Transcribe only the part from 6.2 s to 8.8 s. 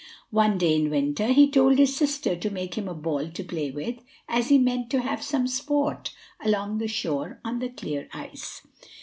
along the shore on the clear ice.